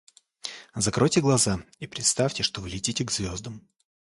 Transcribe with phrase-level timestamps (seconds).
[0.73, 3.61] Закройте глаза и представьте, что вы летите к звездам.